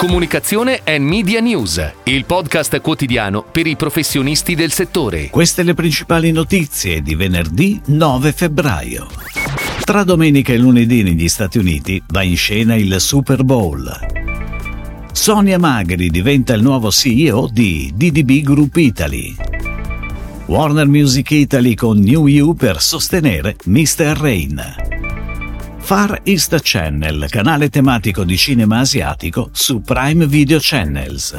Comunicazione 0.00 0.80
e 0.82 0.98
Media 0.98 1.40
News, 1.40 1.92
il 2.04 2.24
podcast 2.24 2.80
quotidiano 2.80 3.44
per 3.44 3.66
i 3.66 3.76
professionisti 3.76 4.54
del 4.54 4.72
settore. 4.72 5.28
Queste 5.28 5.62
le 5.62 5.74
principali 5.74 6.32
notizie 6.32 7.02
di 7.02 7.14
venerdì 7.14 7.78
9 7.84 8.32
febbraio. 8.32 9.06
Tra 9.84 10.02
domenica 10.02 10.54
e 10.54 10.56
lunedì 10.56 11.02
negli 11.02 11.28
Stati 11.28 11.58
Uniti 11.58 12.02
va 12.06 12.22
in 12.22 12.34
scena 12.34 12.76
il 12.76 12.98
Super 12.98 13.44
Bowl. 13.44 13.94
Sonia 15.12 15.58
Magri 15.58 16.08
diventa 16.08 16.54
il 16.54 16.62
nuovo 16.62 16.90
CEO 16.90 17.50
di 17.52 17.92
DDB 17.94 18.40
Group 18.40 18.76
Italy. 18.76 19.34
Warner 20.46 20.86
Music 20.86 21.30
Italy 21.32 21.74
con 21.74 21.98
New 21.98 22.26
You 22.26 22.54
per 22.54 22.80
sostenere 22.80 23.54
Mr. 23.66 24.16
Rain. 24.16 24.89
Far 25.90 26.20
East 26.22 26.56
Channel, 26.62 27.26
canale 27.28 27.68
tematico 27.68 28.22
di 28.22 28.36
cinema 28.36 28.78
asiatico 28.78 29.50
su 29.50 29.80
Prime 29.80 30.28
Video 30.28 30.58
Channels. 30.60 31.36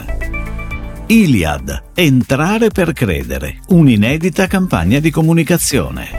Iliad, 1.05 1.83
Entrare 1.93 2.67
per 2.67 2.91
credere, 2.91 3.59
un'inedita 3.69 4.47
campagna 4.47 4.99
di 4.99 5.09
comunicazione. 5.09 6.09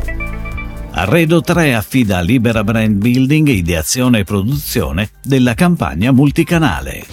Arredo 0.92 1.42
3 1.42 1.74
affida 1.74 2.22
Libera 2.22 2.64
Brand 2.64 2.96
Building 2.96 3.48
ideazione 3.48 4.20
e 4.20 4.24
produzione 4.24 5.10
della 5.22 5.52
campagna 5.52 6.10
multicanale. 6.10 7.04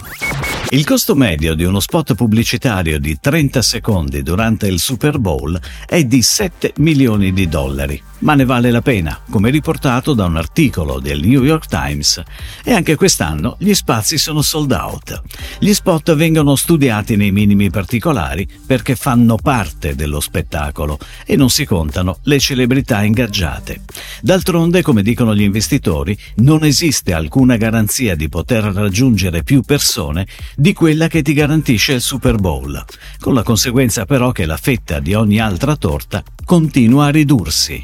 Il 0.72 0.86
costo 0.86 1.16
medio 1.16 1.56
di 1.56 1.64
uno 1.64 1.80
spot 1.80 2.14
pubblicitario 2.14 3.00
di 3.00 3.18
30 3.20 3.60
secondi 3.60 4.22
durante 4.22 4.68
il 4.68 4.78
Super 4.78 5.18
Bowl 5.18 5.60
è 5.88 6.04
di 6.04 6.22
7 6.22 6.74
milioni 6.78 7.34
di 7.34 7.48
dollari, 7.48 8.00
ma 8.20 8.36
ne 8.36 8.46
vale 8.46 8.70
la 8.70 8.84
pena, 8.84 9.20
come 9.32 9.50
riportato 9.50 10.14
da 10.14 10.26
un 10.26 10.38
articolo 10.38 11.00
del 11.00 11.22
New 11.22 11.44
York 11.44 11.66
Times. 11.66 12.22
E 12.64 12.72
anche 12.72 12.96
quest'anno 12.96 13.56
gli 13.58 13.74
spazi 13.74 14.20
sono 14.20 14.44
sold 14.44 14.72
out. 14.74 15.20
Gli 15.58 15.74
spot 15.74 16.14
vengono 16.14 16.56
studiati 16.56 17.16
nei 17.16 17.32
minimi 17.32 17.72
particolari 17.72 18.48
perché 18.64 18.96
fanno 18.96 19.38
parte 19.38 19.96
dello 19.96 20.20
spettacolo 20.20 21.00
e 21.26 21.36
non 21.36 21.50
si 21.50 21.66
contano 21.66 22.20
le 22.26 22.38
celebrità 22.38 23.02
ingaggiate. 23.02 23.82
D'altronde, 24.22 24.84
come 24.84 25.02
dicono 25.02 25.34
gli 25.34 25.42
investitori, 25.42 26.16
non 26.36 26.64
esiste 26.64 27.12
alcuna 27.12 27.58
garanzia 27.58 28.16
di 28.16 28.30
poter 28.30 28.66
raggiungere 28.66 29.42
più 29.42 29.62
persone 29.62 30.28
di 30.60 30.74
quella 30.74 31.08
che 31.08 31.22
ti 31.22 31.32
garantisce 31.32 31.94
il 31.94 32.02
Super 32.02 32.36
Bowl, 32.36 32.84
con 33.20 33.34
la 33.34 33.44
conseguenza 33.44 34.06
però 34.06 34.34
che 34.34 34.46
la 34.46 34.58
fetta 34.58 35.00
di 35.00 35.14
ogni 35.14 35.40
altra 35.40 35.78
torta 35.78 36.22
continua 36.44 37.06
a 37.06 37.10
ridursi. 37.12 37.82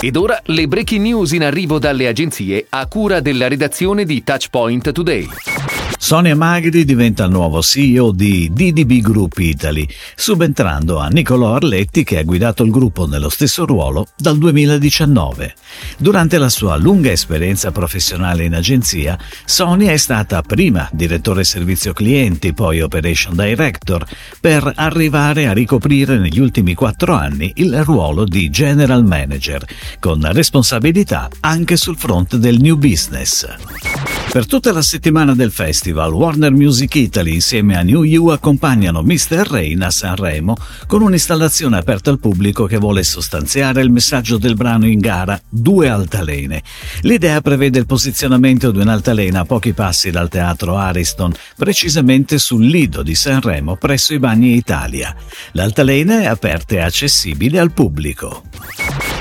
Ed 0.00 0.16
ora 0.16 0.40
le 0.46 0.66
breaking 0.66 1.00
news 1.00 1.30
in 1.30 1.44
arrivo 1.44 1.78
dalle 1.78 2.08
agenzie 2.08 2.66
a 2.68 2.86
cura 2.86 3.20
della 3.20 3.46
redazione 3.46 4.04
di 4.04 4.24
Touchpoint 4.24 4.90
Today. 4.90 5.28
Sonia 6.02 6.34
Magri 6.34 6.84
diventa 6.84 7.26
il 7.26 7.30
nuovo 7.30 7.62
CEO 7.62 8.10
di 8.10 8.50
DDB 8.52 9.00
Group 9.00 9.38
Italy, 9.38 9.86
subentrando 10.16 10.98
a 10.98 11.06
Niccolò 11.06 11.54
Arletti 11.54 12.02
che 12.02 12.18
ha 12.18 12.24
guidato 12.24 12.64
il 12.64 12.72
gruppo 12.72 13.06
nello 13.06 13.28
stesso 13.28 13.64
ruolo 13.64 14.08
dal 14.16 14.36
2019. 14.36 15.54
Durante 15.98 16.38
la 16.38 16.48
sua 16.48 16.76
lunga 16.76 17.12
esperienza 17.12 17.70
professionale 17.70 18.42
in 18.42 18.54
agenzia, 18.54 19.16
Sonia 19.44 19.92
è 19.92 19.96
stata 19.96 20.42
prima 20.42 20.88
direttore 20.92 21.44
servizio 21.44 21.92
clienti, 21.92 22.52
poi 22.52 22.80
operation 22.80 23.36
director, 23.36 24.04
per 24.40 24.72
arrivare 24.74 25.46
a 25.46 25.52
ricoprire 25.52 26.18
negli 26.18 26.40
ultimi 26.40 26.74
quattro 26.74 27.14
anni 27.14 27.52
il 27.58 27.84
ruolo 27.84 28.24
di 28.24 28.50
general 28.50 29.04
manager, 29.04 29.64
con 30.00 30.20
responsabilità 30.32 31.28
anche 31.38 31.76
sul 31.76 31.96
fronte 31.96 32.38
del 32.38 32.58
new 32.58 32.76
business. 32.76 33.46
Per 34.32 34.46
tutta 34.46 34.72
la 34.72 34.80
settimana 34.80 35.34
del 35.34 35.52
festival, 35.52 36.10
Warner 36.10 36.52
Music 36.52 36.94
Italy 36.94 37.34
insieme 37.34 37.76
a 37.76 37.82
New 37.82 38.02
You 38.02 38.28
accompagnano 38.28 39.02
Mr. 39.02 39.46
Rain 39.46 39.82
a 39.82 39.90
Sanremo 39.90 40.56
con 40.86 41.02
un'installazione 41.02 41.76
aperta 41.76 42.08
al 42.08 42.18
pubblico 42.18 42.64
che 42.64 42.78
vuole 42.78 43.02
sostanziare 43.02 43.82
il 43.82 43.90
messaggio 43.90 44.38
del 44.38 44.54
brano 44.54 44.86
in 44.86 45.00
gara 45.00 45.38
Due 45.46 45.86
altalene. 45.90 46.62
L'idea 47.02 47.42
prevede 47.42 47.78
il 47.78 47.84
posizionamento 47.84 48.70
di 48.70 48.80
un'altalena 48.80 49.40
a 49.40 49.44
pochi 49.44 49.74
passi 49.74 50.10
dal 50.10 50.30
teatro 50.30 50.78
Ariston, 50.78 51.34
precisamente 51.54 52.38
sul 52.38 52.64
lido 52.64 53.02
di 53.02 53.14
Sanremo 53.14 53.76
presso 53.76 54.14
i 54.14 54.18
Bagni 54.18 54.56
Italia. 54.56 55.14
L'altalena 55.52 56.22
è 56.22 56.24
aperta 56.24 56.76
e 56.76 56.80
accessibile 56.80 57.58
al 57.58 57.72
pubblico. 57.72 58.44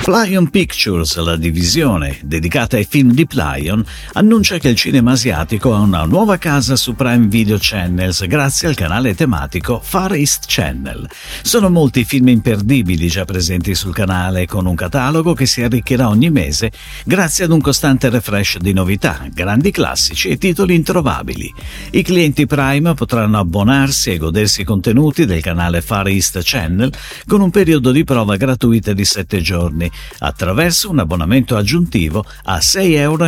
Plyon 0.04 0.50
Pictures, 0.50 1.16
la 1.18 1.36
divisione 1.36 2.18
dedicata 2.24 2.76
ai 2.76 2.88
film 2.90 3.12
di 3.12 3.28
Plyon, 3.28 3.86
annuncia 4.14 4.58
che 4.58 4.70
il 4.70 4.76
cinema 4.76 5.12
asiatico 5.12 5.76
ha 5.76 5.80
una 5.80 6.06
nuova 6.06 6.38
casa 6.38 6.76
su 6.76 6.96
Prime 6.96 7.28
Video 7.28 7.58
Channels 7.60 8.26
grazie 8.26 8.68
al 8.68 8.74
canale 8.74 9.14
tematico 9.14 9.80
Far 9.82 10.14
East 10.14 10.46
Channel. 10.48 11.08
Sono 11.44 11.70
molti 11.70 12.00
i 12.00 12.04
film 12.04 12.30
imperdibili 12.30 13.10
già 13.10 13.26
presenti 13.26 13.76
sul 13.76 13.94
canale 13.94 14.48
con 14.48 14.66
un 14.66 14.74
catalogo 14.74 15.34
che 15.34 15.46
si 15.46 15.62
arricchirà 15.62 16.10
ogni 16.10 16.32
mese 16.32 16.72
grazie 17.06 17.46
ad 17.46 17.52
un 17.52 17.62
costante 17.62 18.10
refresh 18.10 18.58
di 18.58 18.74
novità, 18.74 19.24
grandi 19.32 19.70
classici 19.70 20.30
e 20.30 20.40
titoli 20.40 20.74
introvabili. 20.74 21.54
I 21.92 22.02
clienti 22.02 22.48
Prime 22.48 22.96
potranno 22.96 23.38
abbonarsi 23.38 24.14
e 24.14 24.18
godersi 24.18 24.62
i 24.62 24.66
contenuti 24.66 25.28
del 25.28 25.42
canale 25.44 25.82
Far 25.82 26.08
East 26.08 26.40
Channel 26.44 26.92
con 27.28 27.40
un 27.40 27.52
periodo 27.52 27.92
di 27.92 28.04
prova 28.04 28.36
gratuita 28.36 28.94
di 28.94 29.06
7 29.06 29.42
giorni 29.42 29.90
attraverso 30.20 30.90
un 30.90 31.00
abbonamento 31.00 31.56
aggiuntivo 31.58 32.26
a 32.44 32.58
6,99 32.58 32.88
euro 32.98 33.26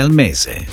al 0.00 0.10
mese. 0.10 0.66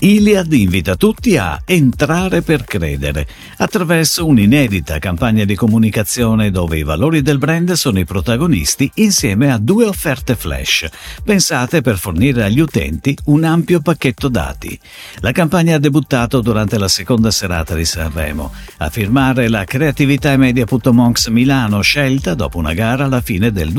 Iliad 0.00 0.52
invita 0.52 0.94
tutti 0.94 1.36
a 1.36 1.60
entrare 1.64 2.42
per 2.42 2.62
credere 2.62 3.26
attraverso 3.56 4.26
un'inedita 4.26 5.00
campagna 5.00 5.44
di 5.44 5.56
comunicazione 5.56 6.52
dove 6.52 6.78
i 6.78 6.84
valori 6.84 7.20
del 7.20 7.38
brand 7.38 7.72
sono 7.72 7.98
i 7.98 8.04
protagonisti 8.04 8.88
insieme 8.94 9.50
a 9.50 9.58
due 9.58 9.86
offerte 9.86 10.36
flash, 10.36 10.86
pensate 11.24 11.80
per 11.80 11.98
fornire 11.98 12.44
agli 12.44 12.60
utenti 12.60 13.16
un 13.24 13.42
ampio 13.42 13.80
pacchetto 13.80 14.28
dati. 14.28 14.78
La 15.18 15.32
campagna 15.32 15.74
ha 15.74 15.80
debuttato 15.80 16.42
durante 16.42 16.78
la 16.78 16.86
seconda 16.86 17.32
serata 17.32 17.74
di 17.74 17.84
Sanremo. 17.84 18.52
A 18.76 18.90
firmare 18.90 19.48
la 19.48 19.64
creatività 19.64 20.30
e 20.30 20.36
media.monks 20.36 21.26
Milano 21.26 21.80
scelta 21.80 22.34
dopo 22.34 22.58
una 22.58 22.72
gara 22.72 23.06
alla 23.06 23.20
fine 23.20 23.50
del 23.50 23.72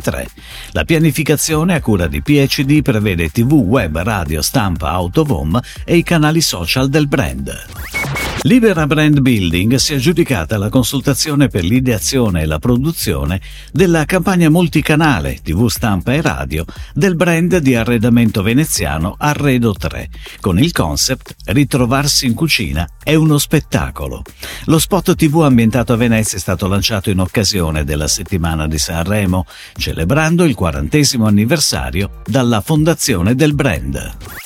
2023. 0.00 0.28
La 0.72 0.84
pianificazione 0.84 1.74
a 1.74 1.80
cura 1.80 2.06
di 2.06 2.22
PhD 2.22 2.82
prevede 2.82 3.30
TV, 3.30 3.52
web, 3.52 3.98
radio, 3.98 4.42
stampa, 4.42 4.90
autovom 4.90 5.58
e 5.84 5.96
i 5.96 6.02
canali 6.02 6.40
social 6.40 6.88
del 6.88 7.06
brand. 7.06 8.15
Libera 8.46 8.86
Brand 8.86 9.18
Building 9.18 9.74
si 9.74 9.92
è 9.92 9.96
aggiudicata 9.96 10.56
la 10.56 10.68
consultazione 10.68 11.48
per 11.48 11.64
l'ideazione 11.64 12.42
e 12.42 12.46
la 12.46 12.60
produzione 12.60 13.40
della 13.72 14.04
campagna 14.04 14.48
multicanale 14.48 15.40
TV 15.42 15.66
stampa 15.66 16.12
e 16.12 16.20
radio 16.20 16.64
del 16.94 17.16
brand 17.16 17.56
di 17.56 17.74
arredamento 17.74 18.42
veneziano 18.42 19.16
Arredo 19.18 19.72
3, 19.72 20.10
con 20.40 20.60
il 20.60 20.70
concept 20.70 21.34
Ritrovarsi 21.46 22.26
in 22.26 22.34
cucina 22.34 22.88
è 23.02 23.16
uno 23.16 23.36
spettacolo. 23.36 24.22
Lo 24.66 24.78
spot 24.78 25.16
TV 25.16 25.42
ambientato 25.42 25.92
a 25.92 25.96
Venezia 25.96 26.38
è 26.38 26.40
stato 26.40 26.68
lanciato 26.68 27.10
in 27.10 27.18
occasione 27.18 27.82
della 27.82 28.06
settimana 28.06 28.68
di 28.68 28.78
Sanremo, 28.78 29.44
celebrando 29.76 30.44
il 30.44 30.54
quarantesimo 30.54 31.26
anniversario 31.26 32.22
dalla 32.24 32.60
fondazione 32.60 33.34
del 33.34 33.54
brand. 33.54 34.45